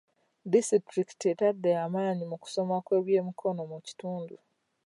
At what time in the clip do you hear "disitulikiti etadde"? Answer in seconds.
0.53-1.71